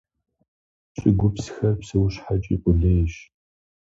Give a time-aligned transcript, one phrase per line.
[0.97, 3.15] ЩӀыгупсхэр псэущхьэкӀи къулейщ.